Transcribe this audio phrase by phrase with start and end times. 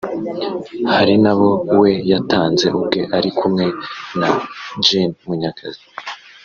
[0.91, 1.49] hari n’abo
[1.79, 3.65] we yatanze ubwe ari kumwe
[4.19, 4.29] na
[4.85, 5.83] Gen Munyakazi